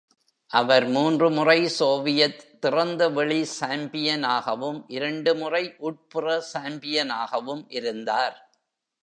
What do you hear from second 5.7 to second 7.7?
உட்புற சாம்பியனாகவும்